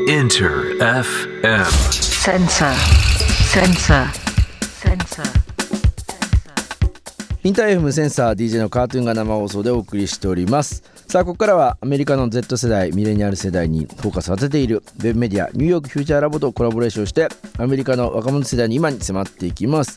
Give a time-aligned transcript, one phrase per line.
[0.00, 1.64] Enter FM.
[1.92, 2.74] Sensor.
[3.46, 4.10] Sensor.
[4.82, 5.22] Sensor.
[7.44, 19.96] インター FM センサー DJ のカートゥーンが生放送でお送りしておりますさあここからはアメリカの Z 世代ミレニアル世代にフォーカスを当てているウェブメディアニューヨークフューチャーラボとコラボレーションしてアメリカの若者世代に今に迫っていきます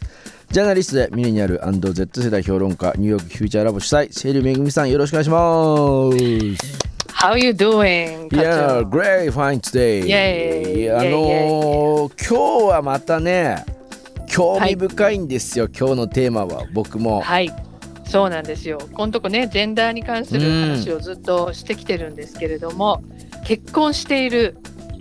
[0.52, 8.30] ジャーナリストでミレニアル &Z 世代評論家ニューヨークフューチャーラボ主催シェリーめぐみさんよろしくお願いします How you doing?
[8.32, 10.04] Yeah, great, fine today.
[10.06, 10.96] Yay.
[10.96, 13.66] あのー今日はまたね、
[14.28, 17.22] 興味深いんですよ、今日のテーマは、僕も。
[17.22, 17.52] はい。
[18.06, 18.78] そうなんですよ。
[18.94, 23.02] このとこね、ジェンダーに関する話をずっとしてきてるんですけれども、
[23.44, 24.56] 結婚している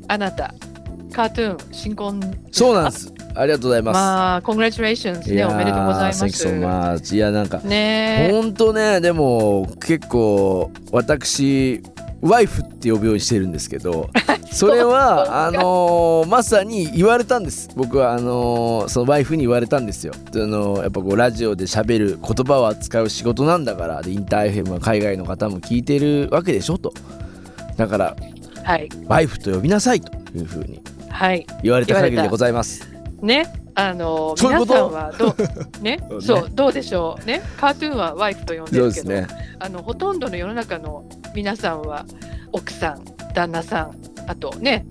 [0.08, 0.54] あなた、
[1.12, 2.18] カートゥーン、新婚
[2.50, 3.12] そうなんです。
[3.34, 3.94] ありがとうございます。
[3.94, 6.14] まあ、コングラチュレーションズね、おめでとうござい
[6.60, 7.14] ます。
[7.14, 11.82] いや、なんか、ねえほんとね、でも、結構、私、
[12.22, 14.08] ワイフって呼ぶようにしてるんですけど
[14.50, 17.68] それはあのーまさに言われたんです。
[17.76, 20.12] 僕はあのーそのワイフに言われたんですよ。
[20.34, 26.92] あのーやっぱこうラジオで喋る言葉を扱う仕事なんだからでインター FM は海外の方も聞いてるわけでしょと。
[27.76, 28.16] だから
[28.64, 28.88] はい。
[29.06, 30.80] ワイフと呼びなさいというふうに
[31.10, 31.46] はい。
[31.62, 32.88] 言われた限りでございます。
[33.20, 33.46] ね？
[33.78, 34.72] あのそういうこと？
[34.72, 35.34] 皆さんはどう？
[35.84, 36.00] ね？
[36.22, 36.46] そうね。
[36.54, 37.26] どうでしょう？
[37.26, 37.42] ね？
[37.58, 39.26] カートゥーンはワイフと呼んでるけど、ですね。
[39.58, 41.04] あのほとんどの世の中の
[41.36, 42.06] 皆さんは
[42.52, 44.86] 奥さん旦那さんあとね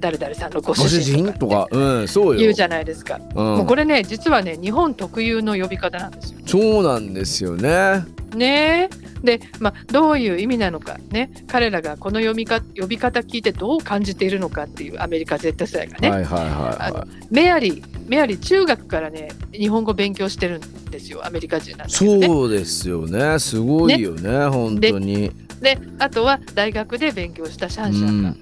[0.00, 2.40] 誰々さんのごご主主人とか,、人とかうんそうよ。
[2.40, 3.44] 言うじゃないですか、うん。
[3.58, 6.40] もうこれね実はね日本特有の呼び方なんですよ。
[6.46, 8.06] そうなんですよね。
[8.34, 8.88] ね。
[9.22, 17.24] で、まあ、どういう意味なのかね彼らがこの読みか呼び方聞いてどう感じているのかっていうアメリカ Z 世代がね、はいはいはいはい。
[17.30, 22.26] メアリーメアリー中学からね日本語勉強してるんですよアメリカ人なんだけどね。
[22.26, 23.38] そうですよね。
[23.38, 28.40] すごいよね本当にであとは大学で勉強したシャンシャンがうん。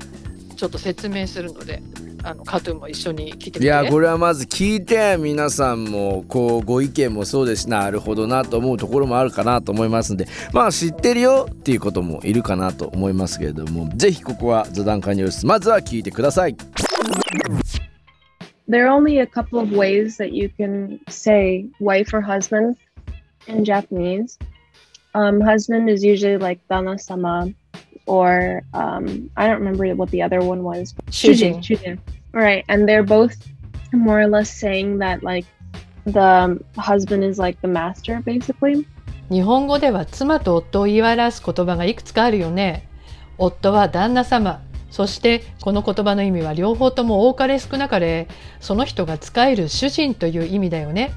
[0.58, 1.80] ちょっと説明するので、
[2.24, 7.62] あのカートゥーンも一緒に聞いてみて、いやこれはまず聞いて皆さんもこうご意見もそうです。
[7.62, 10.26] しなるほどなと思うところもあるかなと思いますんで。
[10.52, 13.88] まあ知ってるよっていうこともいるかなと思いますけれども。
[13.94, 15.46] ぜひここは座談会によります。
[15.46, 16.56] まずは聞いてください。
[18.68, 22.76] There are only a couple of ways that you can say wife or husband
[23.46, 24.38] in Japanese.
[25.14, 27.52] Um, husband is usually like dana sama,
[28.06, 30.94] or um, I don't remember what the other one was.
[31.10, 31.58] Shujin.
[31.58, 31.98] Shujin.
[32.32, 33.36] Right, and they're both
[33.92, 35.46] more or less saying that like
[36.04, 38.86] the husband is like the master, basically.
[39.30, 42.88] 日本語では妻と夫を言い表す言葉がいくつかあるよね。
[43.36, 44.62] 夫は旦那様。
[44.90, 48.26] そしてこの言葉の意味は両方とも多かれ少なかれ
[48.58, 51.12] その人が使える主人という意味だよね。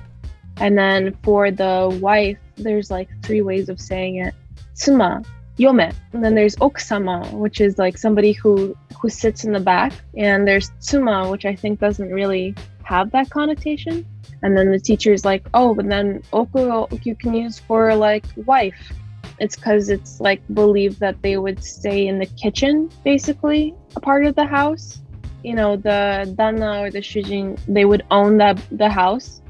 [0.61, 4.35] And then for the wife, there's like three ways of saying it.
[4.75, 5.25] Tsuma,
[5.57, 5.91] yome.
[6.13, 9.91] And then there's okusama, which is like somebody who who sits in the back.
[10.15, 14.05] And there's tsuma, which I think doesn't really have that connotation.
[14.43, 18.25] And then the teacher is like, oh, but then oku you can use for like
[18.45, 18.93] wife.
[19.39, 24.25] It's because it's like believed that they would stay in the kitchen, basically, a part
[24.25, 25.01] of the house.
[25.43, 29.41] You know, the dana or the shujin, they would own the the house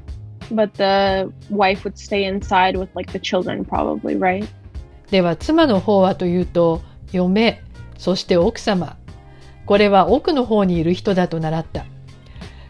[0.54, 4.46] but the wife would stay inside with like the children probably right?
[5.10, 6.80] では妻の方はというと
[7.12, 7.62] 嫁
[7.98, 8.96] そして奥様。
[9.64, 11.84] これは奥の方にいる人だと習った。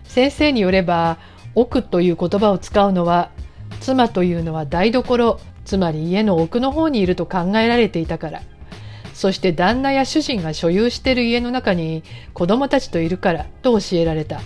[0.05, 1.19] 先生によれば
[1.55, 3.31] 奥という言葉を使うのは
[3.81, 8.43] 妻というのは台所つまり家の奥の方にいると考えられていたから。
[9.15, 12.03] そして旦那や主人が所有している家の中に
[12.35, 14.41] 子供たちといるからと教えられた。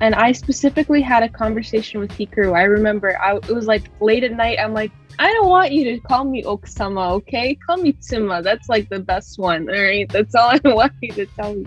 [0.00, 4.24] and i specifically had a conversation with hikaru i remember I, it was like late
[4.24, 7.92] at night i'm like i don't want you to call me okusama okay call me
[7.92, 11.54] tsuma that's like the best one all right that's all i want you to tell
[11.54, 11.66] me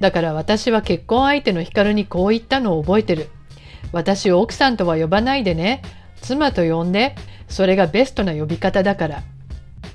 [0.00, 3.28] だから私は結婚相手のヒカルにこう言ったのを覚えてる。
[3.92, 5.82] 私を奥さんとは呼ばないでね。
[6.20, 7.14] 妻と呼んで。
[7.48, 9.22] それがベストな呼び方だから。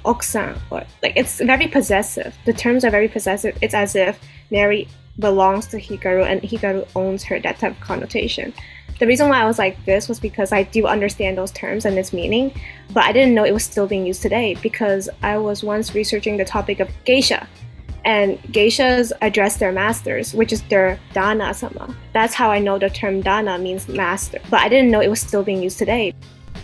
[0.04, 2.32] Oksan, or like it's very possessive.
[2.46, 3.56] The terms are very possessive.
[3.62, 4.16] It's as if
[4.50, 4.88] Mary
[5.20, 8.54] belongs to Hikaru and Hikaru owns her, that type of connotation.
[9.00, 11.98] The reason why I was like this was because I do understand those terms and
[11.98, 12.54] its meaning,
[12.94, 16.38] but I didn't know it was still being used today because I was once researching
[16.38, 17.48] the topic of geisha.
[18.04, 21.96] And geishas address their masters, which is their dana sama.
[22.14, 25.22] That's how I know the term dana means master, but I didn't know it was
[25.22, 26.14] still being used today.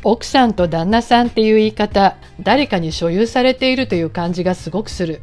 [0.03, 5.21] 奥さんと旦那さんっていう言い方、誰かに所有されているという感じがすごくする。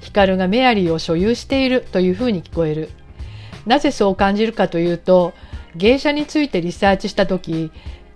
[0.00, 2.90] ヒカルがメアリーを所有しているというふうに聞こえる。
[3.66, 5.32] なぜそう感じるかというと、
[5.76, 7.70] 芸者についてリサーチしたとき、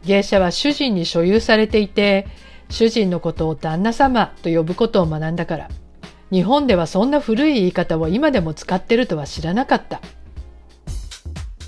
[0.05, 2.27] 芸者は主人に所有されていて、
[2.71, 5.69] 主人のことを旦那様と呼ぶことを学んだから。
[6.35, 10.01] 日本ではそんな古い言い方を今でも使ってるとは知らなかった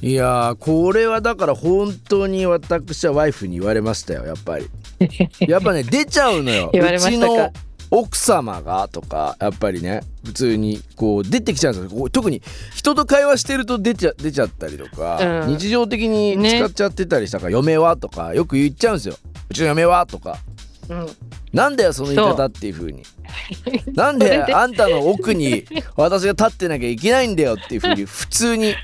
[0.02, 4.68] いやーこれはだから本当に私はワイフに言われましたよやっぱり
[5.46, 7.52] やっぱね出ちゃうのよ言われましたかうちの
[7.90, 12.08] 奥様がとかやっぱりね普通にこう出てきちゃうんですよ。
[12.10, 12.42] 特に
[12.74, 15.56] 人と会話してると出ちゃ出ちゃったりとか、うん。
[15.56, 19.16] 日常的に使っちゃってたりしたから、嫁はとかよく言っちゃうんですよ。
[19.50, 20.38] うちの嫁はとか。
[20.50, 20.55] うん
[21.52, 23.02] なんだよその言い方っていう風に
[23.94, 25.64] なんであんたの奥に
[25.96, 28.74] 私が立ってなきゃいけないんだよっていう風に 普通に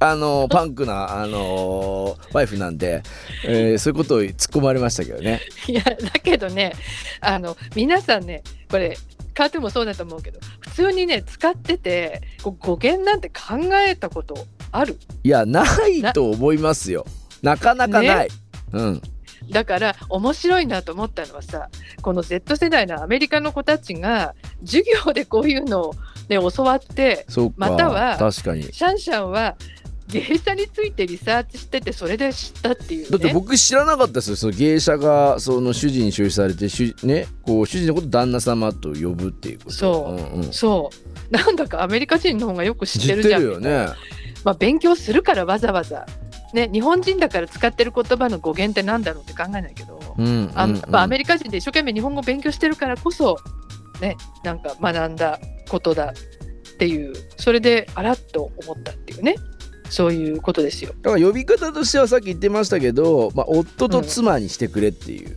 [0.00, 3.02] あのパンクなあのワイフなんで、
[3.44, 5.40] えーそういうことを突っ込まれましたけどね。
[5.66, 6.72] いやだけどね
[7.20, 8.96] あの皆さんねこれ
[9.34, 13.56] カートゥーンもそうだと思うけど普通にね使ってて語源なんて考
[13.88, 14.98] えたことある？
[15.24, 17.06] いやないと思いますよ。
[17.42, 18.28] なかなかない。
[18.72, 19.02] うん。
[19.50, 21.68] だから面白いなと思ったのはさ
[22.00, 24.34] この Z 世代のアメリカの子たちが
[24.64, 25.94] 授業でこういうのを、
[26.28, 27.26] ね、教わって。
[27.56, 28.64] または確かに。
[28.64, 29.56] シャンシャンは
[30.08, 33.10] 芸者についてリサーチしててそれで知ったっていうね。
[33.10, 34.36] だって僕知らなかったですよ。
[34.36, 39.70] その芸者がその主人に出資されて主,、ね、こう主人のこと旦那様と呼ぶっていうこと。
[39.72, 40.36] そう。
[40.36, 40.90] うんうん、そ
[41.30, 41.36] う。
[41.36, 43.42] なんだかアメリカ人の方がよく知ってるじゃん。
[43.42, 43.88] るよね。
[44.44, 46.06] まあ、勉強するからわざわざ、
[46.52, 50.52] ね、日本人だから使ってる言葉の語源ってなんだろうって考えないけど、うんうんうん。
[50.54, 53.38] あのまあ、アメリカ人で一生懸命日本語勉強してるからこそ、
[54.00, 55.38] ね、なんか学んだ
[55.68, 59.36] ことだっていうそれであらっと思ったっていうね
[59.88, 60.92] そういうことですよ。
[61.02, 65.36] だから呼び方としてはさっき言ってましたけど、まあ、夫と妻にしてくれっていう、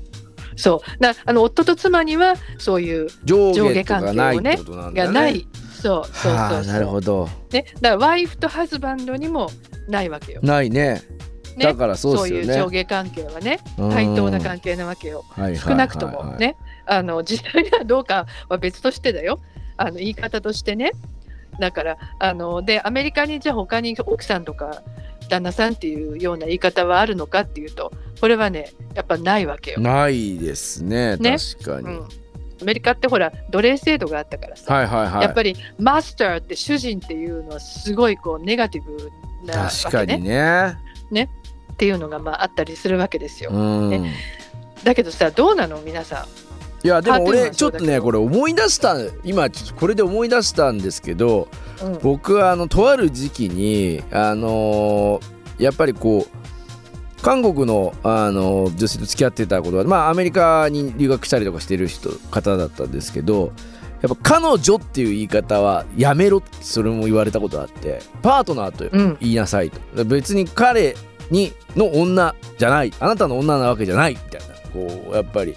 [0.56, 1.04] そう。
[1.04, 5.08] だあの夫と妻にはそういう上上下関係をねないってことなんだね。
[5.08, 5.48] がない、
[5.82, 6.64] そうそうはあそう。
[6.64, 7.30] そうなるほど。
[7.52, 9.52] ね、だからワイフとハズバンドにも
[9.88, 10.42] ないわけよ。
[10.44, 11.02] ないね。
[11.56, 12.60] ね、だからそうですよね。
[12.60, 13.92] いう上下関係はねうん。
[13.92, 15.24] 対等な関係なわけよ。
[15.30, 15.70] はいはいはいはい。
[15.70, 19.40] 少なくともね、あの 実際にはどうかは別としてだよ。
[19.78, 20.92] あの言い方としてね。
[21.60, 24.84] だからあのでアメリカにじゃあ他に奥さんとか
[25.30, 29.80] 旦那さんっていうような言い方はあるのかっていうとこれはねやっぱないわけよ。
[29.80, 31.18] ないですね。
[31.18, 31.38] ね。
[31.58, 32.08] 確かに、うん、
[32.62, 35.22] アメリカってほら奴隷制度があったからさ、はいはいはい。
[35.24, 39.10] やっぱりマスターって主人っていうのはすごいこうネガティブ
[39.46, 40.78] なわ確かけにね。
[41.12, 41.30] ね。
[41.72, 43.52] っていうのがまああったりするわけですよ。
[44.84, 45.82] だけどさどうなの？
[45.82, 46.86] 皆さん。
[46.86, 51.48] いやでも俺ちょっとねこれ思い出した今ちょっとこれで思い出したんですけど
[51.82, 52.00] うん。
[52.02, 63.54] 僕はあのとある時期にあのーやっぱりこう韓国の、あの女性と付き合ってたことはまあアメリカに留学したりとかしてる人方だったんですけど
[64.08, 69.18] やっぱ彼女っていう言い方はやめろってそれも言われたことがあってパートナーとうん。
[69.20, 70.06] 言いなさいと。
[70.06, 70.96] 別に彼
[71.32, 74.56] にの女じゃないあなたの女なわけじゃないみたいな。
[74.72, 75.56] こうやっぱり。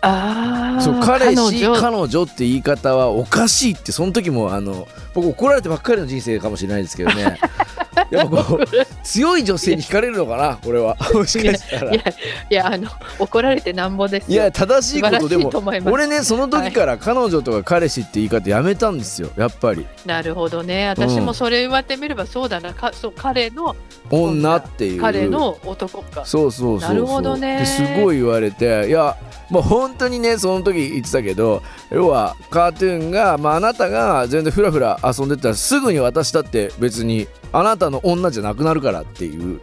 [0.83, 1.81] そう彼氏彼女。
[1.81, 7.39] 彼女って言い方はおかしいってその時もあの僕怒られてばっかりの人生かもしれないですけどね
[8.17, 8.67] やっぱこう
[9.03, 10.97] 強い女性に惹かれるのかなこれは。
[11.13, 11.95] もしかしたら。
[11.95, 12.03] いや
[12.51, 12.89] いやあの
[13.19, 14.43] 怒られてなんぼですよ。
[14.43, 15.51] いや正しいことでも
[15.87, 19.87] 俺ねその時から彼女とか彼氏って言い方やめたんですよやっぱり。
[20.07, 20.89] なるほどね。
[20.89, 22.73] 私もそれ言われてみればそうだな。
[22.73, 23.77] かそう彼の
[24.11, 25.01] 女っていう。
[25.01, 26.25] 彼の男か。
[26.25, 27.59] そうそうそうなるほどね。
[27.59, 28.89] ですごい言われて。
[28.89, 29.17] いや
[29.51, 39.61] もう本当にねその時言ってたけど要はカートゥーンが、まあ、あなたが全然フラフラ遊んでたらすぐに私だって別にあなたの女じゃなくなるからっていう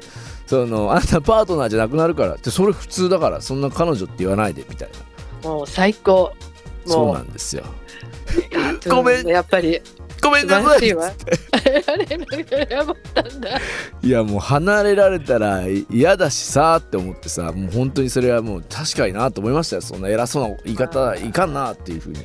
[0.48, 4.90] そのあなたパートナーじゃなくなるからってそれ普通だからそんな彼女って言わないでみたい
[5.44, 5.50] な。
[5.50, 6.34] もう最高。
[6.86, 7.64] そうもなんですよ。
[8.86, 9.28] うごめん。
[9.28, 9.82] やっぱり。
[10.22, 10.88] ごめん素なさい。
[10.88, 10.94] い
[11.72, 13.60] わあれなんかやばったんだ
[14.02, 22.20] いやもう離れられたら嫌だしさって思ってさもう本当にそれはもう確かになと思いましたよそんな偉そうな言い方いかんなっていうふうに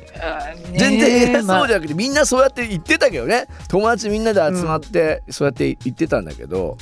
[0.77, 6.77] 全然偉そうじゃなくてみんなそうやって言ってたけどね友達みんなで集まってそうやって言ってたんだけど、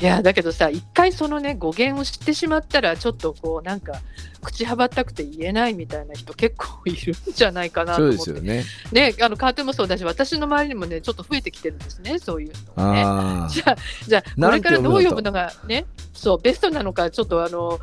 [0.00, 3.94] いやだけどさ一回そのね語源を知ってしまったらちょっとこうなんか
[4.40, 8.50] 口はばったくて言えないみたいな人結構いるんじゃないかなとそう思って。
[8.50, 9.10] ですよね。
[9.10, 13.50] ねあのカートゥーンもそうだし私の周りにもねちょっと増えてきてるんですねそういうのがね。
[13.50, 13.76] じゃあ
[14.06, 17.80] じゃあこれからどう呼ぶのがねそうベストなのかちょっとあの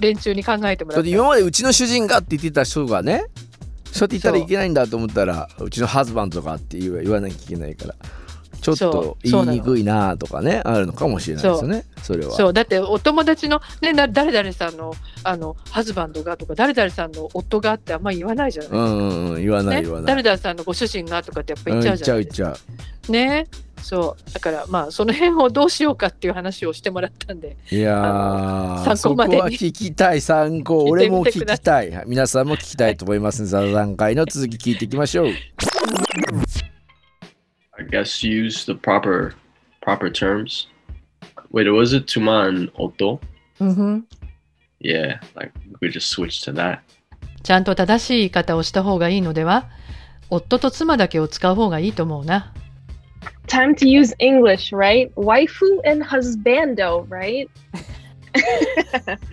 [0.00, 1.08] 連中に考えてもらって。
[1.08, 3.26] 今までうちの主人がって言ってた人がね
[3.92, 7.94] そうやって言ったらいけないんだと思ったらうちのハズバンドとかって言わ言わなきゃいけないから
[8.74, 11.84] ちょっと言いにくいなとかねあるのかもしれないですよね。
[12.02, 12.32] それは。
[12.32, 12.52] そう。
[12.52, 19.42] だってお友達の、ね、な誰々さんのあのハズバンドがとか誰々さんの夫がってあんまり言わないじゃない、うんうんうん。
[19.42, 19.82] 言わないね？
[19.82, 22.76] 言わない、誰々さんのご主人がとかってやっぱうん言っちゃうじゃないちゃう言っちゃ
[23.08, 23.12] う。
[23.12, 23.46] ね？
[23.82, 24.32] そう。
[24.32, 27.56] だからまあその辺をどうしようかっていう話をしてもらったんで。
[27.70, 30.20] いやあのー参考までにそこは聞きたい。
[30.20, 32.04] 参考俺も聞きたい。
[32.06, 35.32] 皆さんも聞きたいと思いますので、座談会の続き聞いていきましょう
[37.78, 39.34] I guess use the proper
[39.82, 40.68] proper terms.
[41.50, 43.20] Wait, was it tuma and oto?
[43.60, 44.06] うんふん
[44.80, 46.80] Yeah, like we just switched to that.
[47.42, 49.68] ちゃんと正しい言い方をした方がいいのでは
[50.30, 52.52] 夫と妻だけを使う方がいいと思うな。
[53.46, 55.12] Time to use English, right?
[55.14, 57.48] Waifu and husbando, right?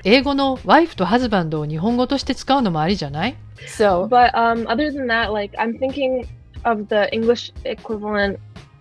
[0.04, 3.36] 英語のワイフとハズバンドを日本語として使うのもありじゃない
[3.68, 6.26] ?So, But um, other than that, like I'm thinking
[6.66, 8.40] of the English equivalent,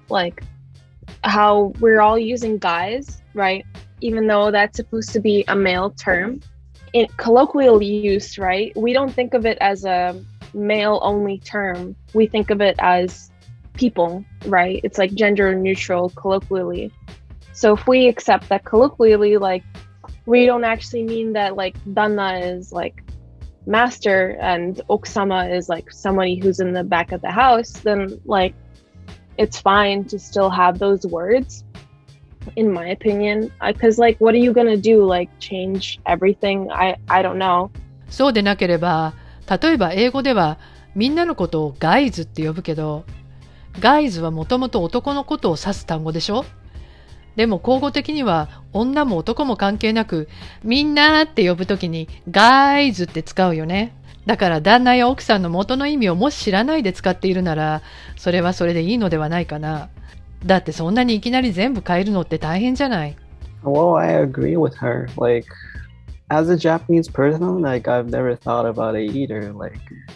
[0.08, 0.42] like
[1.24, 3.64] how we're all using guys, right?
[4.00, 6.40] Even though that's supposed to be a male term,
[6.92, 8.76] in colloquial use, right?
[8.76, 10.22] We don't think of it as a
[10.54, 11.96] male only term.
[12.12, 13.30] We think of it as
[13.74, 14.80] people, right?
[14.84, 16.92] It's like gender neutral colloquially.
[17.52, 19.64] So if we accept that colloquially, like
[20.26, 23.02] we don't actually mean that like dana is like
[23.65, 28.55] master and okusama is like somebody who's in the back of the house, then like
[29.37, 31.63] it's fine to still have those words,
[32.55, 33.51] in my opinion.
[33.65, 35.03] Because like, what are you gonna do?
[35.05, 36.71] Like change everything?
[36.71, 37.69] I I don't know.
[38.09, 39.13] そうでなければ、
[39.49, 40.57] 例えば英語では
[40.95, 43.03] みんなのことをガイズって呼ぶけど、
[43.79, 46.45] ガイズはもともと男のことを指す単語でしょ
[47.36, 50.28] でも、交互的には、女も男も関係なく、
[50.62, 53.94] みんなって呼ぶときに、ガーイズって使うよね。
[54.26, 57.82] だから、旦那や奥さんの元の意味をもし知らないで使っているなら、
[58.16, 59.88] それはそれでいいのではないかな。
[60.44, 63.16] だって、そんなにいきなり全部変えるのって大変じゃない
[63.64, 65.08] ？Well, I agree with her.
[65.18, 65.48] Like,
[66.28, 69.52] as a Japanese person, I've never thought about it either.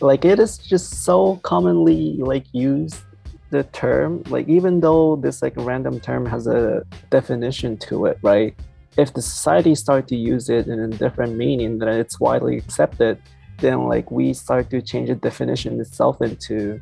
[0.00, 2.18] Like, it is just so commonly,
[2.52, 3.05] used.
[3.50, 4.22] The term.
[4.28, 8.54] Like, even though this like random term has a definition to it, right?
[8.96, 13.18] If the society start to use it in a different meaning that it's widely accepted,
[13.58, 16.80] then like we start to change the definition itself into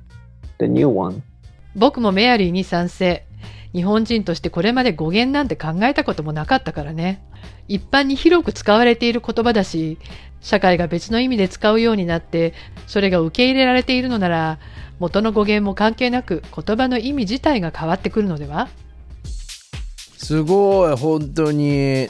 [0.58, 1.22] the new one.
[1.76, 3.26] 僕もメアリーに賛成。
[3.72, 7.20] 日本人としてこれまで語源なんて考えたこともなかったからね。
[7.66, 9.98] 一般に広く使われている言葉だし、
[10.44, 12.52] 社会が別の意味で使うようになって、
[12.86, 14.58] それが受け入れられているのなら、
[15.00, 18.68] 元の語源も関係なく言葉の意味自体が変わってくるのでは？
[20.18, 22.08] すごい本当に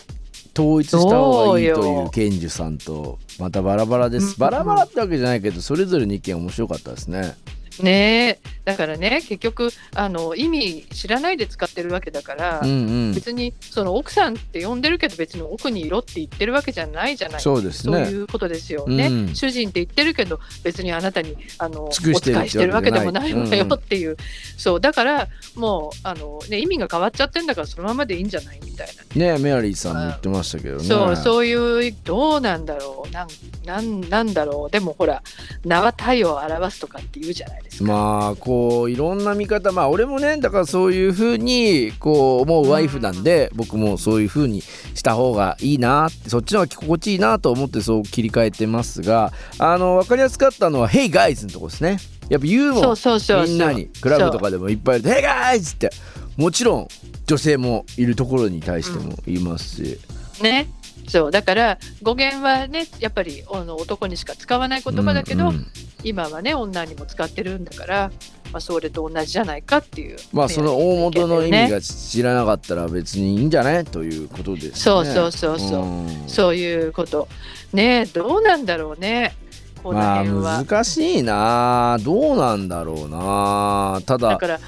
[0.56, 2.10] 統一した方がいいというそうよ。
[2.12, 4.38] ケンジュさんとまたバラバラです、うん。
[4.38, 7.34] バラバラってわけじゃないけどそれぞれの意見面白かったですね
[7.82, 8.28] ね。
[8.28, 8.38] え。
[8.64, 12.72] だからね、結局、あの、意味知らないで使ってるわけだから、うんう
[13.10, 13.14] ん。
[13.14, 17.40] 別にその奥さんって呼んでるけど別に奥にいろって言ってるわけじゃないじゃない。
[17.40, 19.34] そうですそうねいうことですよね、うん。
[19.34, 24.16] 主人って言ってるけど別にあなたにあのお尽くしてる使いしてるわけでもないわよっていっていう、
[24.56, 30.84] そうだからもうあの、ね、意味が変わっちゃってんだからそのままでいいんじゃないみたいな、ねメアリーさんも言ってましたけどね。
[30.84, 33.10] そうそういうどうなんだろう。
[33.12, 33.28] なん
[33.64, 34.70] なんなんだろう。
[34.70, 35.22] でもほら
[35.64, 37.84] 名は体を表すとかって言うじゃないですか。
[37.84, 39.72] まあこういろんな見方。
[39.72, 51.98] まあ俺もねだからそういうふうにこう思うワイフなんで、僕もそういうふうにした方がいいなってそっちの方が心地いいなと思ってそう切り替えてますがあの分かりやすかったのは「Hey guys」のとこですね。
[52.28, 53.52] やっぱ言うもんそうそうそうそう。
[53.52, 53.86] みんなに。
[54.00, 55.08] クラブとかでもいっぱいいる。
[55.08, 55.90] と「Hey guys!」って。
[56.36, 56.88] もちろん
[57.26, 59.98] 女性もいるところに対しても言いますし、
[60.42, 60.68] ね。
[61.08, 61.30] そう。
[61.30, 65.66] だから語源はねやっぱりあの男にしか使わない言葉だけど、うんうん。
[66.02, 68.10] 今はね女にも使ってるんだから、
[68.52, 70.18] まあ、それと同じじゃないかっていう。
[70.32, 73.84] まあその大元の意味ねが知らなかったら別にいいんじゃない？
[73.84, 74.60] ということで。
[74.60, 74.70] すね。
[74.74, 75.86] そうそうそうそう。
[75.86, 76.28] ん。
[76.28, 77.28] そういうこと。
[77.72, 79.34] ねえどうなんだろうね。
[79.82, 81.98] このまあ辺は、難しいな。
[82.02, 84.00] どうなんだろうな。
[84.06, 84.60] ただだから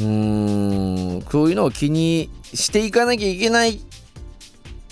[0.00, 3.80] うーんそういうのを気にしていかなきゃいけない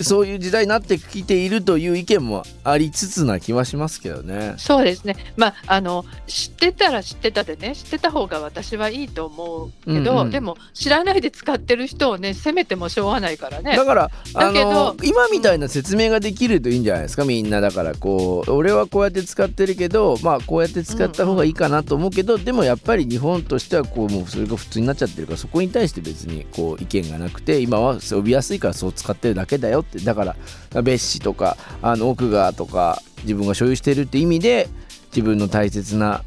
[0.00, 4.54] そういう時代になってきているという意見もありつつな気はしますけどね。
[4.56, 5.16] そうですね。
[5.36, 10.30] まああの知ってたら知ってたでね知ってた方が私はいいと思うけど、うんうん。
[10.30, 13.76] でも知らないで使ってる人をね責めてもしょうがないからね。
[13.76, 30.36] だからあだけどの今みたいな説明ができるといいんじゃないですかみんなだからこう俺はこうやって使ってるけどまあこうやって使った方がいいかなと思うけど、でもやっぱり日本としてはこうもうそれが普通になっちゃってるからそこに対して別にこう意見がなくて今は呼びやすいからそう使ってるだけだよってだか
[30.72, 34.68] ら別紙とかあの奥がとか自分が所有してるって意味で
[35.10, 36.22] 自分の大切な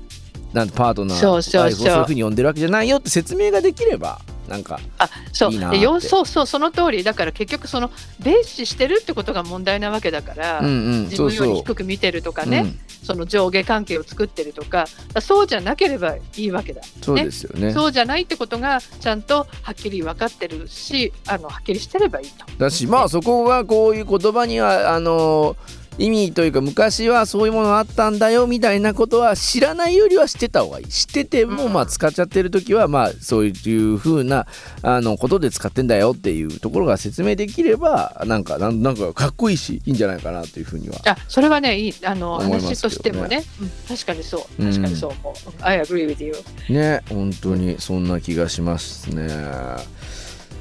[0.54, 1.62] なんてパートナーそうそうそう。
[1.62, 5.52] ワイフをそういうふうに呼んでるわけじゃないよって説明ができればなんかあそう。
[5.52, 7.04] いいなそうそうその通り。
[7.04, 7.90] だから結局その
[8.22, 11.04] 蔑視してるってことが問題なわけだから、うんうん。
[11.04, 11.48] 自分よそう。
[11.48, 14.86] そうり低く見てるとかね、うんその上下関係を作ってるとか
[15.20, 17.74] そうじゃなければいいわけだ、そうですよね。
[17.74, 22.46] そうじゃないってことがちゃんとはっきり分かってるしあのはっきりしてればいいと。
[22.58, 25.56] だしまあそこがこういう言葉にはあの
[25.98, 30.88] 意味というか昔はそういうものあったんだよみたいなことは知らないよりは知ってた方がいい。
[30.88, 33.50] 知っててもまあ使っちゃってる時はまあそうい
[33.94, 34.48] う風な
[34.82, 40.96] あのことで使ってんだよっていうところが説明できればなんかなんなんかかっこいいしいいんじゃないかなというふうには。
[41.06, 44.72] あそれはねいいあの話としてもね、うん確かにそううん。
[44.72, 45.12] 確かにそう。
[45.24, 46.34] 思う、I agree with you
[46.70, 49.28] ね本当にそんな気がしますね。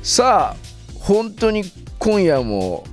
[0.02, 0.56] さあ
[0.98, 1.64] 本当に
[1.98, 2.84] 今夜も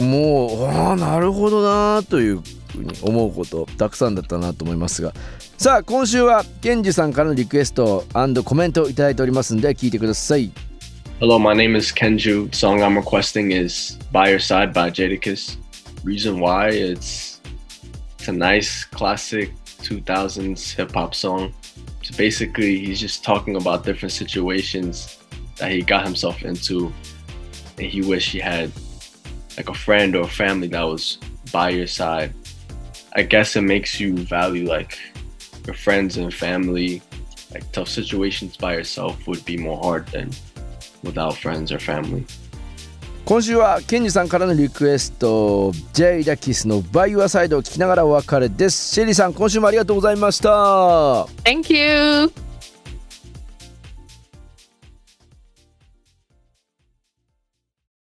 [0.00, 2.42] もうああなるほどなという
[2.72, 5.12] ふうに思うことたくさんだったなと思いますが
[5.58, 8.04] さあ今週はケンジさんからのリクエスト
[8.44, 10.50] コメントをいただいておりますんで聞いてください
[11.20, 12.48] Hello, my name is Kenju.
[12.54, 15.58] Song I'm requesting is By Your Side by Jadakiss.
[16.02, 17.42] Reason why it's
[18.18, 19.52] it's a nice classic
[19.82, 21.52] 2000s hip hop song.
[22.02, 25.18] So basically, he's just talking about different situations
[25.58, 26.90] that he got himself into,
[27.76, 28.72] and he wish he had
[29.59, 31.17] like a friend or a family that was
[31.51, 32.33] by your side.
[33.13, 34.97] I guess it makes you value like
[35.65, 37.01] your friends and family.
[37.53, 40.31] Like tough situations by yourself would be more hard than
[41.03, 42.25] without friends or family.
[43.25, 50.49] 今週はケンジさんからのリクエスト J ダキスの「バイ・ユア・サイド」を聞きながらお別れですシェリーさん今週もありがとうございました
[51.43, 52.31] Thank you